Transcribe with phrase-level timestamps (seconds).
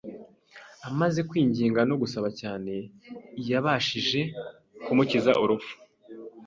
[0.89, 2.73] amaze kwinginga no gusaba cyane
[3.39, 4.21] Iyabashije
[4.85, 5.73] kumukiza urupfu